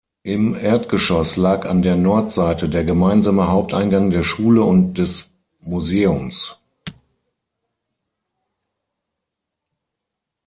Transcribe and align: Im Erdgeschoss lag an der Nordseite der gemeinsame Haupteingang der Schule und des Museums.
Im 0.23 0.55
Erdgeschoss 0.55 1.37
lag 1.37 1.69
an 1.69 1.83
der 1.83 1.95
Nordseite 1.95 2.67
der 2.69 2.83
gemeinsame 2.83 3.49
Haupteingang 3.49 4.09
der 4.09 4.23
Schule 4.23 4.63
und 4.63 4.97
des 4.97 5.29
Museums. 5.59 6.57